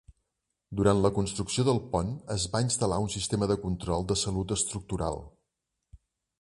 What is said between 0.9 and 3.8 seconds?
la construcció del pont es va instal·lar un sistema de